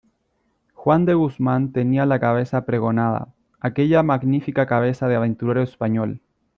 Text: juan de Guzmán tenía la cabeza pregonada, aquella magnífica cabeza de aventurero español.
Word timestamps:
juan 0.73 1.05
de 1.05 1.13
Guzmán 1.13 1.73
tenía 1.73 2.07
la 2.07 2.19
cabeza 2.19 2.65
pregonada, 2.65 3.35
aquella 3.59 4.01
magnífica 4.01 4.65
cabeza 4.65 5.07
de 5.07 5.15
aventurero 5.15 5.61
español. 5.61 6.21